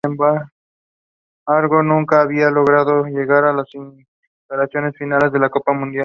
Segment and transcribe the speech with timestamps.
[0.03, 0.13] Sin
[1.45, 5.99] embargo, nunca había logrado llegar a las instancias finales de la Copa Mundial.